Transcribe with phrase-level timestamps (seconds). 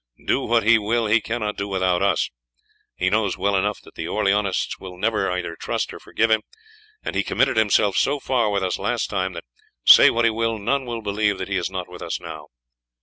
[0.25, 2.31] Do what he will, he cannot do without us.
[2.95, 6.41] He knows well enough that the Orleanists will never either trust or forgive him,
[7.03, 9.45] and he committed himself so far with us last time that,
[9.85, 12.47] say what he will, none will believe that he is not with us now.